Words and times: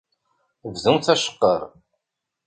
Bdumt 0.73 1.05
aceqqer. 1.13 1.61